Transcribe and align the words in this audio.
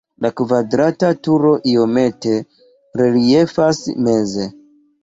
La 0.25 0.29
kvadrata 0.39 1.09
turo 1.27 1.51
iomete 1.75 2.35
reliefas 3.05 3.85
meze. 4.07 4.53